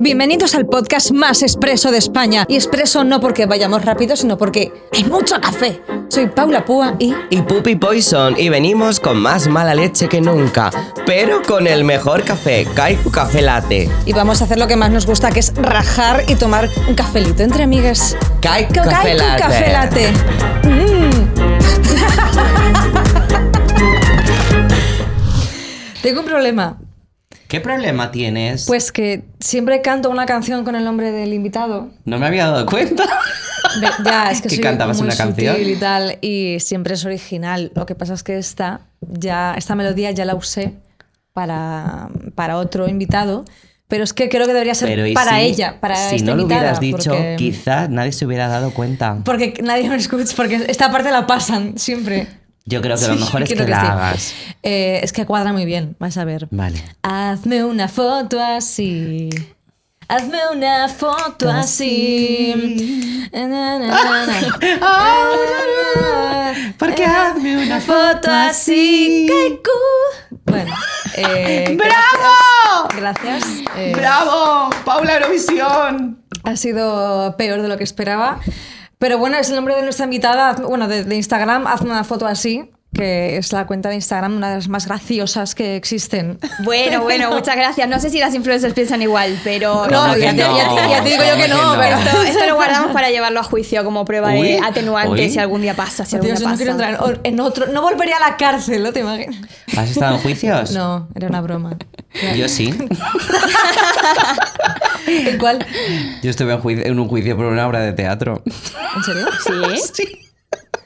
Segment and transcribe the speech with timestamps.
[0.00, 2.44] Bienvenidos al podcast más expreso de España.
[2.48, 5.82] Y expreso no porque vayamos rápido, sino porque hay mucho café.
[6.08, 7.14] Soy Paula Púa y...
[7.30, 10.70] Y Puppy Poison, y venimos con más mala leche que nunca,
[11.04, 13.90] pero con el mejor café, Kaiku Café Latte.
[14.06, 16.94] Y vamos a hacer lo que más nos gusta, que es rajar y tomar un
[16.94, 18.16] cafelito entre amigas.
[18.40, 19.42] Kaiku Kaiku Café Latte.
[19.42, 20.12] Café Latte.
[20.64, 21.10] Mm.
[26.02, 26.78] Tengo un problema.
[27.48, 28.66] ¿Qué problema tienes?
[28.66, 31.88] Pues que siempre canto una canción con el nombre del invitado.
[32.04, 33.04] no me había dado cuenta.
[33.80, 35.56] Ve- Ya, es que ¿Que soy cantabas muy una canción?
[35.60, 37.72] y tal, y siempre es original.
[37.74, 40.74] Lo que pasa es que esta, ya, esta melodía ya la usé
[41.32, 43.44] para, para otro invitado,
[43.88, 46.30] pero es que creo que debería ser Pero ¿y para si- ella, para Si esta
[46.30, 49.18] no lo hubieras dicho, porque, quizás nadie se hubiera dado cuenta.
[49.24, 52.26] porque nadie me escucha, porque esta parte la pasan siempre.
[52.68, 53.86] Yo creo que lo mejor es que, quiero la sí.
[53.86, 54.34] hagas.
[54.62, 56.48] Eh, es que cuadra muy bien, vas a ver.
[56.50, 56.84] Vale.
[57.02, 59.30] Hazme una foto así.
[60.06, 63.30] Hazme una foto así.
[63.32, 63.78] Na.
[66.78, 69.26] Porque hazme una foto así.
[69.28, 69.70] Kaiku.
[70.44, 70.74] Bueno.
[71.14, 72.88] eh, ¡Bravo!
[72.96, 73.44] Gracias.
[73.44, 73.76] gracias.
[73.76, 74.68] Eh, ¡Bravo!
[74.84, 76.18] ¡Paula Eurovisión!
[76.44, 78.40] ha sido peor de lo que esperaba.
[78.98, 82.26] Pero bueno, es el nombre de nuestra invitada, bueno, de, de Instagram, hazme una foto
[82.26, 86.38] así, que es la cuenta de Instagram, una de las más graciosas que existen.
[86.64, 87.86] Bueno, bueno, muchas gracias.
[87.88, 90.90] No sé si las influencers piensan igual, pero No, ¿Cómo ya que te- ya te-
[90.90, 93.42] ya te digo yo que ¿Cómo no, pero esto, esto lo guardamos para llevarlo a
[93.42, 95.30] juicio como prueba Uy, de atenuante uy.
[95.30, 96.06] si algún día pasa.
[96.06, 96.88] Si algún Dios, día no quiero pasa.
[96.90, 97.66] entrar en, en otro.
[97.66, 99.36] No volvería a la cárcel, ¿no te imaginas?
[99.76, 100.70] ¿Has estado en juicios?
[100.72, 101.76] No, era una broma.
[102.36, 102.74] Yo sí.
[105.06, 105.64] ¿En cuál?
[106.22, 108.42] Yo estuve en, juicio- en un juicio por una obra de teatro.
[108.96, 109.26] ¿En serio?
[109.94, 110.04] Sí.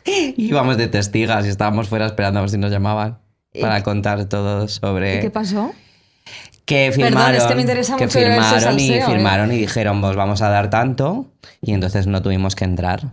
[0.36, 3.18] Íbamos de testigas y estábamos fuera esperando a ver si nos llamaban
[3.60, 5.18] para contar todo sobre...
[5.18, 5.72] ¿Y qué pasó?
[6.64, 9.04] Que Perdón, firmaron, es que me interesa que mucho firmaron y salseo, ¿eh?
[9.04, 11.26] firmaron y dijeron, vos vamos a dar tanto
[11.60, 13.12] y entonces no tuvimos que entrar.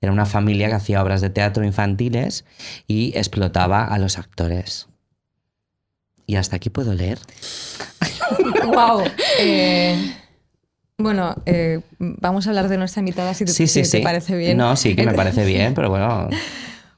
[0.00, 2.44] Era una familia que hacía obras de teatro infantiles
[2.88, 4.88] y explotaba a los actores.
[6.26, 7.18] Y hasta aquí puedo leer.
[8.66, 9.04] wow.
[10.98, 13.96] Bueno, eh, vamos a hablar de nuestra invitada si te, Sí, sí, si sí.
[13.98, 14.56] te parece bien.
[14.56, 16.28] No, sí que me parece bien, pero bueno.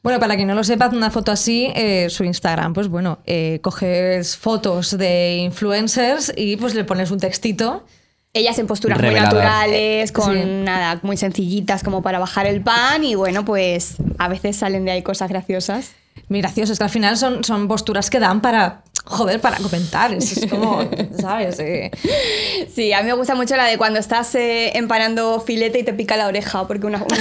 [0.02, 3.60] Bueno, para quien no lo sepa, una foto así, eh, su Instagram, pues bueno, eh,
[3.62, 7.86] coges fotos de influencers y pues le pones un textito.
[8.34, 10.42] Ellas en posturas muy naturales, con Sí.
[10.44, 14.90] nada, muy sencillitas como para bajar el pan y bueno, pues a veces salen de
[14.90, 15.92] ahí cosas graciosas.
[16.28, 20.12] Muy gracioso, es que al final son, son posturas que dan para, joder, para comentar.
[20.12, 20.82] Es, es como,
[21.20, 21.58] ¿sabes?
[21.60, 21.90] Eh,
[22.74, 25.92] Sí, a mí me gusta mucho la de cuando estás eh, empanando filete y te
[25.94, 27.16] pica la oreja, porque una, una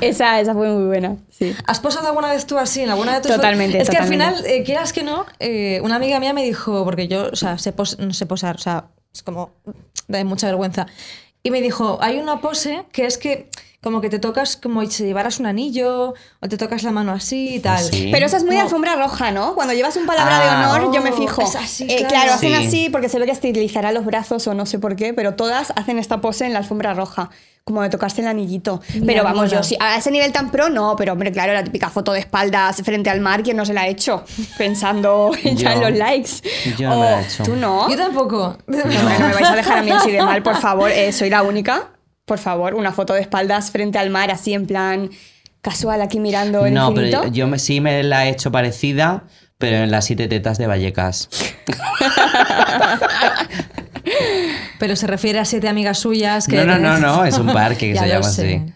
[0.00, 1.54] esa, esa fue muy buena, sí.
[1.66, 3.80] ¿Has posado alguna vez tú así en alguna de tus Totalmente?
[3.80, 7.08] Es que al final, eh, quieras que no, eh, una amiga mía me dijo, porque
[7.08, 9.52] yo, o sea, sé pos- no sé posar, o sea, es como,
[10.08, 10.86] da mucha vergüenza.
[11.42, 13.48] Y me dijo, hay una pose que es que
[13.84, 17.56] como que te tocas como si llevaras un anillo o te tocas la mano así
[17.56, 17.78] y tal.
[17.78, 18.08] Sí.
[18.10, 19.54] Pero eso es muy de alfombra roja, ¿no?
[19.54, 20.42] Cuando llevas un palabra Ah.
[20.70, 21.42] de honor, yo me Oh, fijo.
[21.42, 22.08] es así, Eh, claro.
[22.08, 22.66] claro, hacen Sí.
[22.66, 25.72] así porque se ve que estilizará los brazos o no sé por qué, pero todas
[25.76, 27.30] hacen esta pose en la alfombra roja,
[27.64, 28.80] como de tocarse el anillito.
[28.94, 29.56] Mira, pero vamos, mola.
[29.56, 32.20] yo sí, a ese nivel tan pro no, pero hombre, claro, la típica foto de
[32.20, 34.24] espaldas frente al mar, ¿quién no se la ha hecho?
[34.58, 36.30] Pensando ya en los likes.
[36.78, 37.42] Yo no me la he O, hecho.
[37.44, 37.88] ¿Tú no?
[37.90, 38.56] Yo tampoco.
[38.66, 38.84] No, no
[39.28, 40.90] me vais a dejar a mí así de mal, por favor.
[40.90, 41.90] Eh, soy la única.
[42.24, 45.10] Por favor, una foto de espaldas frente al mar, así en plan
[45.60, 47.20] casual, aquí mirando el No, infinito.
[47.22, 49.24] pero yo me, sí me la he hecho parecida,
[49.58, 51.28] pero en las siete tetas de Vallecas.
[54.78, 56.56] Pero se refiere a siete amigas suyas que...
[56.56, 58.56] No, no, no, no, es un parque que se llama sé.
[58.56, 58.73] así.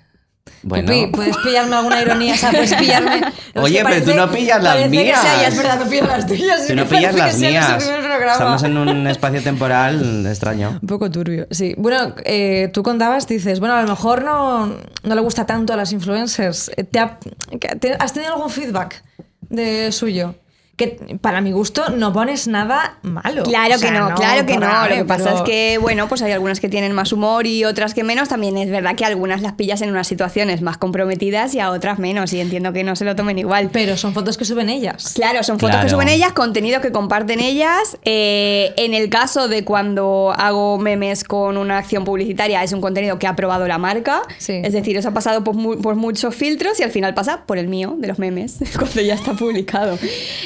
[0.62, 0.86] Bueno.
[0.92, 3.20] Pupi, puedes pillarme alguna ironía, o sea, puedes pillarme.
[3.54, 5.20] Oye, que pero tú no pillas las que mías.
[5.20, 6.66] sea, ya es verdad, no pillas las tuyas.
[6.66, 7.90] Tú no que pillas las que mías.
[8.32, 10.78] Estamos en un espacio temporal extraño.
[10.82, 11.74] Un poco turbio, sí.
[11.78, 14.66] Bueno, eh, tú contabas, dices, bueno, a lo mejor no,
[15.02, 16.70] no le gusta tanto a las influencers.
[16.76, 17.18] Eh, ¿Te ha-
[17.60, 19.02] que- te- ¿Has tenido algún feedback
[19.48, 20.34] de suyo?
[20.78, 23.42] Que para mi gusto no pones nada malo.
[23.42, 24.60] Claro O sea, que no, claro que no.
[24.60, 27.46] grave, Lo que pasa pero- es que, bueno, pues hay algunas que tienen más humor
[27.48, 28.28] y otras que menos.
[28.28, 31.98] También es verdad que algunas las pillas en unas situaciones más comprometidas y a otras
[31.98, 32.32] menos.
[32.32, 33.70] Y entiendo que no se lo tomen igual.
[33.72, 35.14] Pero son fotos que suben ellas.
[35.16, 35.88] Claro, son fotos que Claro.
[35.96, 37.98] suben ellas, contenido que comparten ellas.
[38.04, 43.18] Eh, en el caso de cuando hago memes con una acción publicitaria, es un contenido
[43.18, 44.22] que ha aprobado la marca.
[44.38, 44.60] Sí.
[44.62, 47.58] Es decir, eso ha pasado por, mu- por muchos filtros y al final pasa por
[47.58, 49.98] el mío, de los memes, cuando ya está publicado.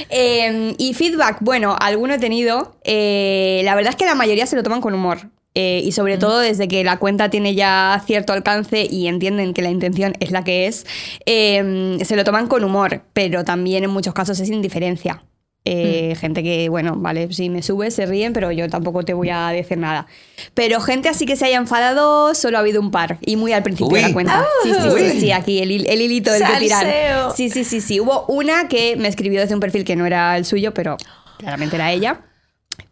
[0.09, 0.22] Eh,
[0.79, 2.77] y feedback, bueno, alguno he tenido.
[2.85, 5.31] Eh, la verdad es que la mayoría se lo toman con humor.
[5.55, 9.61] Eh, y sobre todo desde que la cuenta tiene ya cierto alcance y entienden que
[9.61, 10.87] la intención es la que es,
[11.27, 15.23] eh, se lo toman con humor, pero también en muchos casos es indiferencia.
[15.65, 19.31] Eh, Gente que, bueno, vale, si me subes, se ríen, pero yo tampoco te voy
[19.31, 20.07] a decir nada.
[20.55, 23.19] Pero gente así que se haya enfadado, solo ha habido un par.
[23.21, 24.09] Y muy al principio de Uy.
[24.09, 24.45] la cuenta.
[24.65, 27.33] Sí, sí, sí, sí, aquí el, el hilito del que tirar.
[27.37, 28.01] Sí, sí, sí, sí.
[28.01, 30.97] Hubo una que me escribió desde un perfil que no era el suyo, pero
[31.39, 32.23] claramente era ella.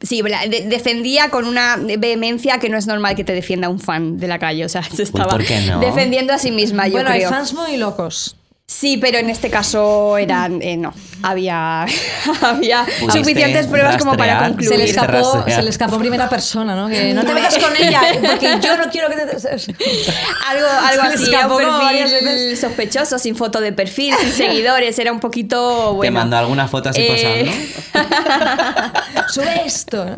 [0.03, 4.19] Sí, de- defendía con una vehemencia que no es normal que te defienda un fan
[4.19, 4.65] de la calle.
[4.65, 5.81] O sea, se estaba ¿por qué no?
[5.81, 7.31] defendiendo a sí misma, yo bueno, hay creo.
[7.31, 8.37] fans muy locos.
[8.73, 10.63] Sí, pero en este caso eran.
[10.63, 10.95] eh, no.
[11.23, 11.83] Había,
[12.41, 14.51] había ¿Pudiste suficientes pruebas como para rastrear?
[14.53, 14.69] concluir.
[14.71, 15.59] Se le, escapó, rastrear.
[15.59, 16.89] se le escapó primera persona, ¿no?
[16.89, 18.01] Que no te metas con ella,
[18.31, 19.23] porque yo no quiero que te...
[19.23, 19.37] Algo,
[20.87, 25.21] algo Se así, escapó un perfil sospechoso, sin foto de perfil, sin seguidores, era un
[25.21, 25.95] poquito.
[25.95, 29.00] Bueno, Te mandó alguna foto así Eh, posando.
[29.29, 30.05] Sube esto.
[30.05, 30.17] ¿no?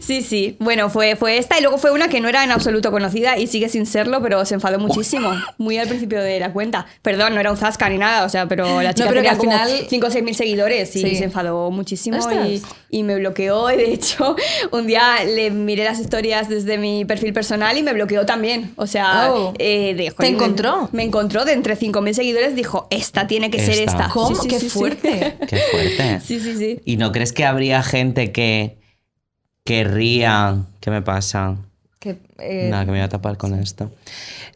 [0.00, 0.56] Sí, sí.
[0.58, 3.46] Bueno, fue, fue esta y luego fue una que no era en absoluto conocida y
[3.46, 5.30] sigue sin serlo, pero se enfadó muchísimo.
[5.58, 6.86] Muy al principio de la cuenta.
[7.02, 9.32] Perdón, no era un zasca ni nada, o sea, pero la chica pero que tenía
[9.32, 11.16] al como final- 5 o 6 mil seguidores y Sí.
[11.16, 13.70] se enfadó muchísimo y, y me bloqueó.
[13.70, 14.36] Y de hecho,
[14.72, 18.72] un día le miré las historias desde mi perfil personal y me bloqueó también.
[18.76, 19.54] O sea, Oh.
[19.58, 20.88] eh, de- ¿Te encontró?
[20.92, 24.08] Me encontró de entre 5 mil seguidores, dijo, esta tiene que ser Esta.
[24.08, 24.34] ¿Cómo?
[24.36, 24.78] Sí, sí, Qué sí, sí.
[24.78, 25.36] fuerte.
[25.48, 26.20] Qué fuerte.
[26.26, 26.80] Sí, sí, sí.
[26.84, 28.78] ¿Y no crees que habría gente que
[29.64, 30.56] querría...
[30.80, 31.56] ¿Qué me pasa?
[31.98, 33.90] Que, eh, Nada, que me voy a tapar con esto.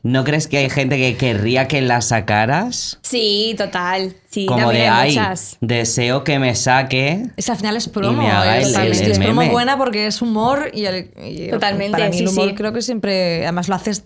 [0.02, 2.98] ¿No crees que hay gente que querría que la sacaras?
[3.02, 4.14] Sí, total.
[4.30, 5.56] Sí, Como de, hay muchas.
[5.60, 7.24] deseo que me saque.
[7.36, 8.22] es, al final es promo.
[8.22, 9.52] me haga es, el- es- el es promo meme.
[9.52, 12.54] buena porque es humor y, el, y Totalmente, para mí el sí, humor sí.
[12.54, 14.04] creo que siempre, además lo haces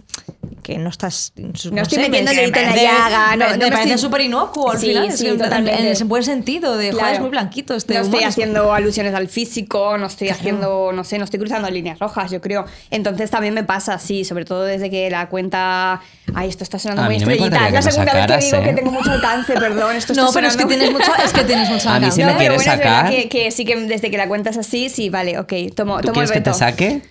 [0.65, 1.33] que no estás...
[1.37, 3.65] No, estoy sé, metiendo me- el dedito me en la llaga, no- me, no me
[3.67, 5.13] me parece estoy- súper inocuo al Sí, final.
[5.13, 5.45] sí, es que.
[5.55, 7.15] En, en buen sentido, de joder, Claro.
[7.15, 8.15] es muy blanquito este no humor.
[8.15, 11.99] estoy es- haciendo alusiones al físico, no estoy haciendo, no sé, no estoy cruzando líneas
[12.01, 12.65] rojas, yo creo.
[12.91, 16.01] Entonces también me pasa, sí, sobre todo desde que la cuenta.
[16.35, 17.69] Ay, esto está sonando A muy no estrellita.
[17.69, 18.63] Es la segunda vez que digo ¿eh?
[18.65, 19.95] que tengo mucho alcance, perdón.
[19.97, 22.17] Esto está No, pero es que tienes mucho, es que tienes mucho A mí alcance.
[22.17, 25.11] si me No, quieres sacar- que, sí que desde que la cuenta es así, sí,
[25.11, 27.03] vale, ok, tomo, ¿Tú tomo el quieres que te saque?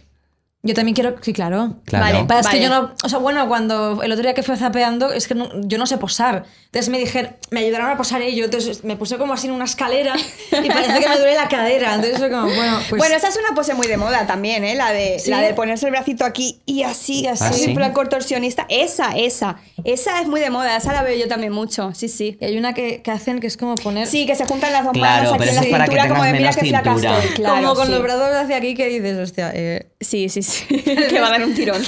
[0.65, 1.75] Yo también quiero, sí, claro.
[1.83, 2.05] Claro.
[2.05, 2.23] Vale.
[2.25, 2.63] Pasa es que Vale.
[2.63, 5.49] yo no, o sea, bueno, cuando el otro día que fue zapeando, es que no-
[5.67, 6.45] yo no sé posar.
[6.67, 9.65] Entonces me dijeron, me ayudaron a posar ellos, entonces me puse como así en una
[9.65, 10.15] escalera
[10.51, 11.95] y parece que me duele la cadera.
[11.95, 12.97] Entonces fue como, bueno, pues...
[12.97, 14.75] bueno, esa es una pose muy de moda también, ¿eh?
[14.75, 15.31] La de, Sí.
[15.31, 17.75] la de ponerse el bracito aquí y así, así, ¿Ah, sí?
[17.93, 18.65] contorsionista.
[18.69, 19.57] Esa, esa.
[19.83, 22.37] Esa es muy de moda, esa la veo yo también mucho, sí, sí.
[22.39, 24.07] Y hay una que, que hacen que es como poner...
[24.07, 26.23] Sí, que se juntan las dos Claro, manos aquí pero en la que cintura, como
[26.23, 27.17] de mira menos qué flaca cintura".
[27.19, 27.35] estoy.
[27.35, 27.91] Claro, como con sí.
[27.91, 30.65] los brazos hacia aquí que dices, hostia, eh, Sí, sí, sí.
[30.83, 31.81] que va a dar un tirón.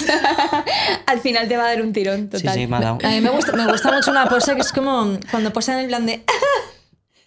[1.05, 2.53] Al final te va a dar un tirón, Sí, total.
[2.55, 2.97] sí, me ha dado.
[3.03, 5.87] A mí me gusta, me gusta mucho una pose que es como cuando posan en
[5.87, 6.23] plan de...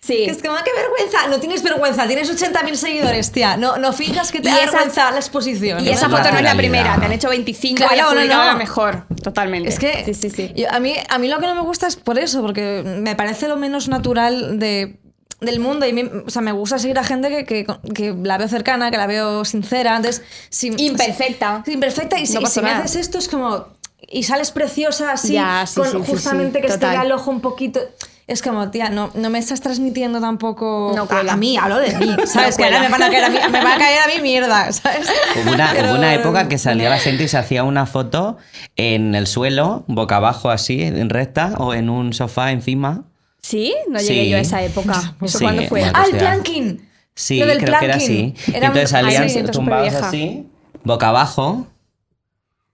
[0.01, 0.25] Sí.
[0.25, 1.27] Que es como, "Ah, qué vergüenza.
[1.29, 3.59] No tienes vergüenza, tienes 80.000 seguidores, tía.
[3.59, 5.85] No, no finjas que te da vergüenza la exposición.
[5.85, 8.15] Y esa Es foto no es la primera, te han hecho 25 Claro, y has
[8.29, 8.45] no, no.
[8.47, 9.05] la mejor.
[9.23, 9.69] Totalmente.
[9.69, 10.53] Es que Sí, sí, sí.
[10.57, 13.17] yo- a, mí, a mí lo que no me gusta es por eso, porque me
[13.17, 14.99] parece lo menos natural de,
[15.41, 15.87] del mundo.
[15.87, 18.91] Y me, o sea, me gusta seguir a gente que, que, que la veo cercana,
[18.91, 19.97] que la veo sincera.
[19.97, 21.63] Entonces, si, Imperfecta.
[21.65, 22.19] si- imperfecta.
[22.19, 23.67] Y si, No y si me haces esto, es como.
[24.11, 27.41] Y sales preciosa así, Ya, sí, con sí, justamente sí, que esté el ojo un
[27.41, 27.81] poquito.
[28.27, 31.95] Es como, tía, no, no me estás transmitiendo tampoco No a, a mí, hablo de
[31.97, 32.59] mí, ¿sabes?
[32.59, 34.71] que ahora me van a caer a mí, me va a caer a mí mierda,
[34.73, 35.09] ¿sabes?
[35.43, 38.37] Hubo una, Pero- hubo una época que salía la gente y se hacía una foto
[38.77, 43.05] en el suelo, boca abajo así, en recta, o en un sofá encima.
[43.41, 43.75] ¿Sí?
[43.89, 44.31] No llegué Sí.
[44.31, 45.15] yo a esa época.
[45.23, 45.85] ¿Eso Sí, cuándo fue?
[45.95, 46.89] ¡Ah, el planking!
[47.15, 48.35] Sí, Lo del creo que era así.
[48.49, 50.47] Era Entonces salían siento tumbados así,
[50.85, 51.67] boca abajo,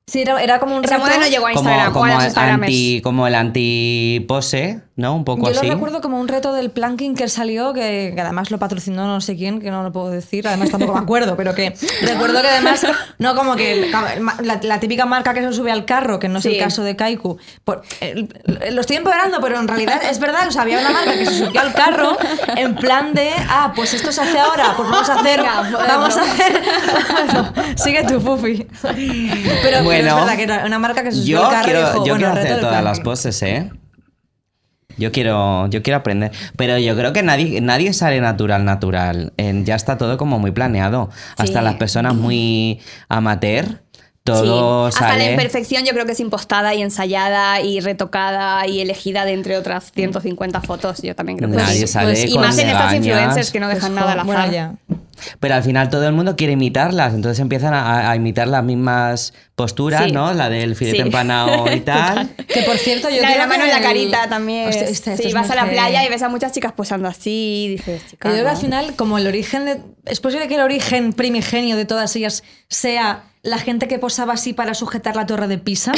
[0.07, 2.65] Sí, era, era como un Esa moda no llegó a como, Instagram o a como,
[2.65, 5.15] anti, como el anti-pose, ¿no?
[5.17, 5.67] Un poco Yo así.
[5.67, 9.21] lo recuerdo como un reto del planking que salió, que, que además lo patrocinó no
[9.21, 12.49] sé quién, que no lo puedo decir, además tampoco me acuerdo, pero que recuerdo que
[12.49, 12.87] además,
[13.19, 13.91] no como que
[14.43, 16.55] la, la típica marca que se sube al carro, que no es Sí.
[16.57, 18.29] el caso de Kaiku, por- eh,
[18.71, 21.45] lo estoy empeorando, pero en realidad es verdad, o sea, había una marca que se
[21.45, 22.17] subió al carro
[22.57, 25.79] en plan de, ah, pues esto se hace ahora, pues vamos a hacer, bueno.
[25.89, 26.63] vamos a hacer,
[27.25, 28.65] bueno, sigue tu pufi.
[28.81, 28.95] Pero,
[29.63, 31.65] pero es Bueno, verdad que era una marca que se subió Yo al carro y
[31.73, 33.71] quiero, dijo, yo bueno, quiero hacer todas las poses, ¿eh?
[34.99, 36.33] Yo quiero, yo quiero aprender.
[36.57, 39.33] Pero yo creo que nadie, nadie sale natural, natural.
[39.37, 41.11] En- ya está todo como muy planeado.
[41.37, 43.83] Hasta las personas muy amateur,
[44.25, 44.97] todo sí.
[45.01, 49.33] Hasta la imperfección yo creo que es impostada y ensayada y retocada y elegida de
[49.33, 51.03] entre otras 150 fotos.
[51.03, 51.93] Yo también creo que Nadie sí.
[51.93, 54.53] sale y con más en estas influencers que no Pues, dejan nada bueno, azar.
[54.53, 54.75] ya.
[55.41, 59.33] Pero al final todo el mundo quiere imitarlas, entonces empiezan a, a imitar las mismas
[59.55, 60.13] posturas, Sí.
[60.13, 60.33] ¿no?
[60.35, 61.03] La del filete Sí.
[61.03, 62.31] empanado y tal.
[62.49, 64.69] Que por cierto, yo la de creo la mano que en la el- carita también.
[64.71, 67.69] Esta- esto sí, vas a la playa y ves a muchas chicas posando así y
[67.77, 68.33] dices, Yo chicas.
[68.33, 69.81] creo que al final, como el origen de.
[70.07, 74.53] Es posible que el origen primigenio de todas ellas sea la gente que posaba así
[74.55, 75.93] para sujetar la torre de Pisa.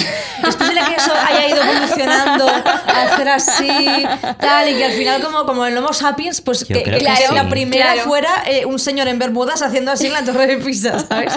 [0.46, 4.04] Es posible que eso haya ido evolucionando a hacer así,
[4.38, 7.16] tal, y que al final, como, como el Homo sapiens, pues que, que que la,
[7.16, 7.22] sí.
[7.34, 8.08] la primera Claro.
[8.08, 11.32] fuera eh, un señor en Bermudas haciendo así en la torre de Pisa, ¿sabes?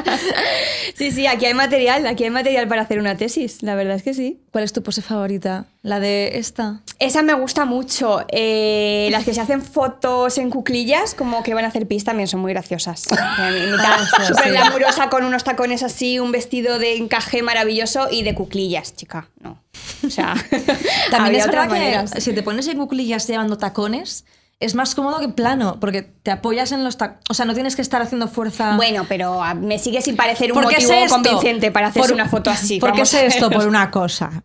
[0.96, 4.04] Sí, sí, aquí hay material, aquí hay material para hacer una tesis, la verdad es
[4.04, 4.42] que sí.
[4.52, 5.66] ¿Cuál es tu pose favorita?
[5.82, 6.82] ¿La de esta?
[7.00, 8.26] Esa me gusta mucho.
[8.28, 12.28] Eh, las que se hacen fotos en cuclillas, como que van a hacer pis, también
[12.28, 13.08] son muy graciosas.
[13.20, 18.96] Ah, súper glamurosa con unos tacones así, un vestido de encaje maravilloso y de cuclillas,
[18.96, 19.30] chica.
[19.40, 19.62] No.
[20.06, 20.34] O sea,
[21.12, 22.12] También es verdad maneras.
[22.12, 24.26] que si te pones en cuclillas llevando tacones,
[24.62, 27.24] es más cómodo que plano, porque te apoyas en los tacones.
[27.30, 28.76] O sea, no tienes que estar haciendo fuerza.
[28.76, 32.16] Bueno, pero a- me sigue sin parecer un ¿Por qué motivo convincente para hacerse Por-
[32.16, 32.78] una foto así.
[32.80, 33.50] ¿Por qué sé esto?
[33.50, 34.44] Por una cosa.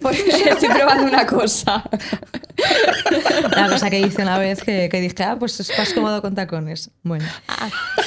[0.00, 1.84] Porque estoy probando una cosa.
[3.56, 6.34] Una cosa que hice una vez que, que dije, ah, pues es más cómodo con
[6.36, 6.90] tacones.
[7.02, 7.24] Bueno.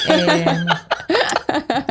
[0.08, 0.46] Eh,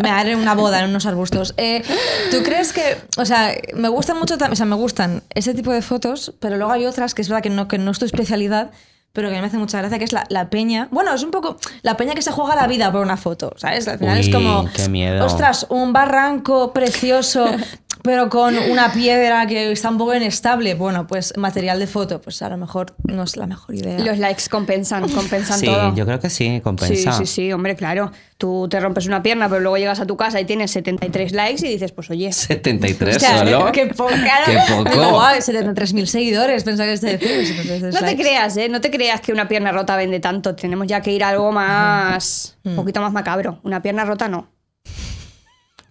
[0.02, 1.54] me haré una boda en unos arbustos.
[1.58, 1.84] Eh,
[2.32, 2.98] ¿Tú crees que.?
[3.18, 4.36] O sea, me gustan mucho.
[4.36, 7.44] O sea, me gustan ese tipo de fotos, pero luego hay otras que es verdad
[7.44, 8.72] que no, que no es tu especialidad.
[9.14, 10.90] Pero que me hace mucha gracia, que es la, la peña.
[10.92, 13.88] Bueno, es un poco la peña que se juega la vida por una foto, ¿sabes?
[13.88, 14.70] Al final es como.
[14.76, 15.26] qué miedo.
[15.26, 17.48] Ostras, un barranco precioso,
[18.08, 20.76] pero con una piedra que está un poco inestable.
[20.76, 24.00] Bueno, pues material de foto, pues a lo mejor no es la mejor idea.
[24.00, 25.94] Los likes compensan, compensan Sí, todo.
[25.94, 27.12] yo creo que sí, compensa.
[27.12, 28.12] Sí, sí, sí, hombre, claro.
[28.38, 31.68] Tú te rompes una pierna, pero luego llegas a tu casa y tienes 73 likes
[31.68, 33.72] y dices, pues oye, 73 Hostia, solo.
[33.74, 34.16] Qué poca.
[34.46, 34.90] Qué poco.
[34.90, 36.64] Digo, 73.000 seguidores.
[36.64, 37.46] Pensaba que este decir.
[37.48, 38.70] 73 no te creas, ¿eh?
[38.70, 40.56] No te creas que una pierna rota vende tanto.
[40.56, 43.60] Tenemos ya que ir a algo más, un poquito más macabro.
[43.64, 44.57] Una pierna rota no.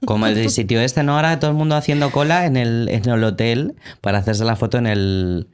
[0.05, 1.17] Como el sitio este, ¿no?
[1.17, 4.79] Ahora todo el mundo haciendo cola en el, en el hotel para hacerse la foto
[4.79, 5.49] en el...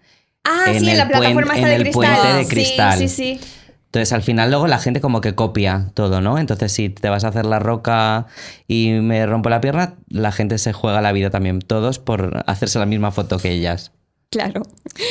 [0.44, 1.92] Ah, En sí, en la plataforma de el cristal.
[1.92, 2.98] puente de Sí, cristal.
[2.98, 3.40] Sí, sí,
[3.86, 6.38] Entonces al final luego la gente como que copia todo, ¿no?
[6.38, 8.26] Entonces si te vas a hacer la roca
[8.66, 12.78] y me rompo la pierna, la gente se juega la vida también, todos por hacerse
[12.80, 13.92] la misma foto que ellas.
[14.32, 14.62] Claro.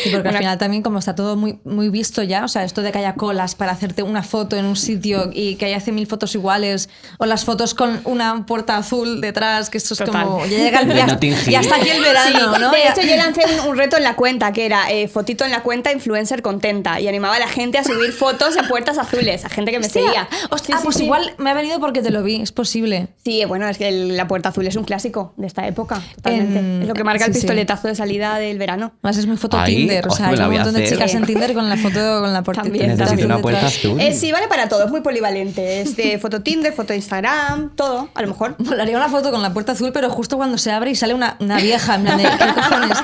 [0.05, 2.81] Y porque al final también como está todo muy, muy visto ya, o sea, esto
[2.81, 6.07] de que haya colas para hacerte una foto en un sitio y que haya 100.000
[6.07, 10.25] fotos iguales, o las fotos con una puerta azul detrás, que esto es Total.
[10.25, 10.45] como...
[10.47, 12.71] Ya llega el De ya, está aquí el verano, Sí, ¿no?
[12.71, 15.51] De hecho, yo lancé un, un reto en la cuenta que era eh, fotito en
[15.51, 19.45] la cuenta influencer contenta y animaba a la gente a subir fotos en puertas azules,
[19.45, 20.27] a gente que me Hostia, seguía.
[20.49, 21.03] hostia, ah, Sí, sí, pues sí.
[21.03, 23.09] igual me ha venido porque te lo vi, es posible.
[23.23, 26.59] Sí, bueno, es que el- la puerta azul es un clásico de esta época, totalmente.
[26.59, 27.45] En- es lo que marca el sí, sí.
[27.45, 28.93] pistoletazo de salida del verano.
[29.11, 31.53] Además es muy foto Ahí, Tinder, o sea, hay un montón de chicas en Tinder
[31.53, 33.77] con la foto con la puerta También, azul una puerta detrás.
[33.77, 33.99] azul.
[33.99, 35.81] Eh, sí, vale para todo, es muy polivalente.
[35.81, 38.55] Es de foto Tinder, foto Instagram, todo, a lo mejor.
[38.59, 41.35] Molaría una foto con la puerta azul, pero justo cuando se abre y sale una,
[41.39, 42.97] una vieja, en plan de, ¿qué cojones?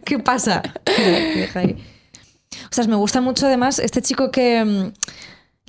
[0.04, 0.62] ¿Qué pasa?
[1.34, 1.76] Vieja ahí.
[2.64, 4.92] O sea, me gusta mucho además este chico que...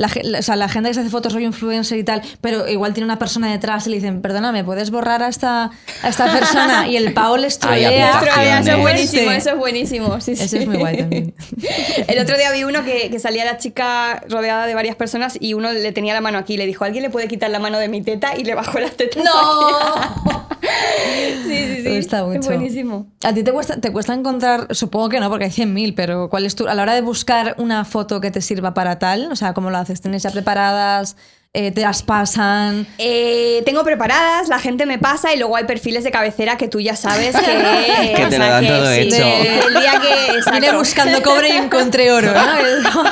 [0.01, 2.93] La, o sea, la gente que se hace fotos rollo influencer y tal, pero igual
[2.93, 6.87] tiene una persona detrás y le dicen, perdóname, ¿puedes borrar a esta, a esta persona?
[6.87, 8.19] Y el pavo les trolea.
[8.59, 9.37] Eso es buenísimo, Este.
[9.37, 10.21] eso es buenísimo.
[10.21, 10.57] Sí, sí.
[10.57, 11.33] es muy guay también.
[12.07, 15.53] El otro día vi uno que, que salía la chica rodeada de varias personas y
[15.53, 16.57] uno le tenía la mano aquí.
[16.57, 18.35] Le dijo, ¿alguien le puede quitar la mano de mi teta?
[18.37, 19.23] Y le bajó las tetas.
[19.23, 19.31] ¡No!
[20.61, 21.81] Sí, sí, sí.
[21.83, 22.49] Me gusta mucho.
[22.49, 23.07] buenísimo.
[23.23, 26.45] ¿A ti te cuesta, te cuesta encontrar, supongo que no, porque hay 100.000, pero ¿cuál
[26.45, 29.31] es tu, a la hora de buscar una foto que te sirva para tal?
[29.31, 30.01] O sea, ¿cómo lo haces?
[30.01, 31.17] ¿Tienes ya preparadas?
[31.53, 32.87] Eh, ¿Te las pasan?
[32.97, 36.79] Eh, tengo preparadas, la gente me pasa y luego hay perfiles de cabecera que tú
[36.79, 38.13] ya sabes que...
[38.15, 39.17] Que te lo dan todo sí, hecho.
[39.17, 40.51] de- el día que...
[40.53, 43.03] Vine buscando cobre y encontré oro, ¿no?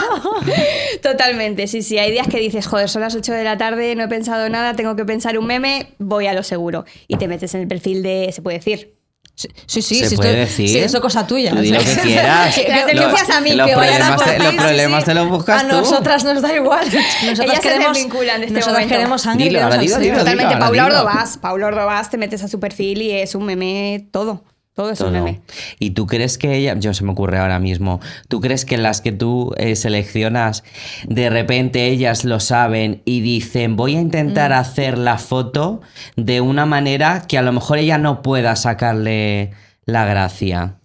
[1.02, 1.98] Totalmente, sí, sí.
[1.98, 4.74] Hay días que dices, joder, son las 8 de la tarde, no he pensado nada,
[4.74, 6.86] tengo que pensar un meme, voy a lo seguro.
[7.10, 8.94] Y te metes en el perfil de, se puede decir,
[9.40, 10.00] Sí, sí, sí.
[10.00, 10.68] ¿Se sí, puede esto- decir?
[10.70, 11.52] Sí, eso es cosa tuya.
[11.52, 12.54] Tú di lo que quieras.
[12.54, 15.06] Que- que- a mí, los que problemas, por te, los problemas sí.
[15.06, 15.76] te los buscas A tú.
[15.78, 16.86] nosotras nos da igual.
[16.92, 18.94] Nosotras Ellas se queremos, desvinculan de este nosotras momento.
[18.96, 19.44] queremos sangre.
[19.46, 20.12] Dilo, queremos ahora dilo, salseo.
[20.12, 20.86] dilo, Totalmente, Paula.
[20.88, 21.38] Ordovás.
[21.38, 24.44] Paula Ordovás, te metes a su perfil y es un meme todo.
[24.80, 25.42] Todo es un meme.
[25.78, 29.02] ¿Y tú crees que ella, yo se me ocurre ahora mismo, tú crees que las
[29.02, 30.64] que tú eh, seleccionas,
[31.06, 35.82] de repente ellas lo saben y dicen, voy a intentar hacer la foto
[36.16, 39.52] de una manera que a lo mejor ella no pueda sacarle
[39.84, 40.78] la gracia?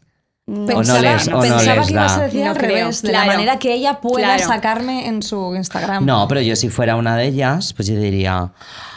[0.48, 2.76] No, O no les- o no pensaba les que ibas a decir No al creo,
[2.78, 3.26] revés, de claro.
[3.28, 4.48] la manera que ella pueda Claro.
[4.52, 6.04] sacarme en su Instagram.
[6.04, 8.50] No, pero yo si fuera una de ellas, pues yo diría,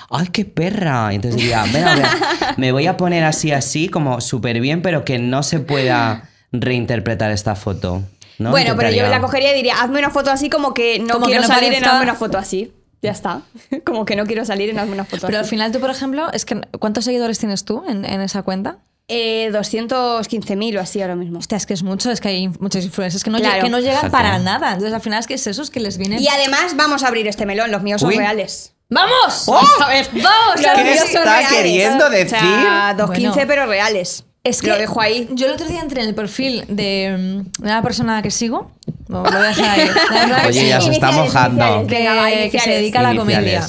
[0.09, 1.09] ¡ay, qué perra!
[1.11, 2.11] Y entonces diría, "Venga, venga,
[2.57, 7.31] me voy a poner así, así, como súper bien, pero que no se pueda reinterpretar
[7.31, 8.03] esta foto.
[8.39, 8.51] ¿no?
[8.51, 11.25] Bueno, pero yo la cogería y diría, hazme una foto así como que no Como
[11.25, 12.71] que quiero no salir en parezca- una foto así.
[13.01, 13.41] Ya está.
[13.85, 15.51] Como que no quiero salir en hazme una foto Pero al así.
[15.51, 18.79] final tú, por ejemplo, es que ¿cuántos seguidores tienes tú en, en esa cuenta?
[19.07, 21.37] Eh, 215.000 o así ahora mismo.
[21.39, 23.63] Hostia, es que es mucho, es que hay muchos influencers que no, Claro.
[23.63, 24.69] que no llegan para nada.
[24.73, 26.19] Entonces al final es que es eso, es que les viene...
[26.19, 28.73] Y además vamos a abrir este melón, los míos son reales.
[28.89, 29.43] ¡Vamos!
[29.47, 29.61] ¡Oh!
[29.83, 30.55] A ver, ¡Vamos!
[30.55, 30.61] ¿Qué
[30.93, 31.49] está reales.
[31.49, 32.37] queriendo O sea, decir?
[32.39, 33.33] 2.15 Bueno.
[33.47, 34.23] pero reales.
[34.43, 35.27] Es que Lo dejo ahí.
[35.33, 38.71] Yo el otro día entré en el perfil de, mm, de una persona que sigo.
[39.09, 39.89] Lo voy a dejar ahí.
[40.47, 41.85] Oye, sí, ya se está mojando.
[41.87, 43.67] que, se dedica a la comedia.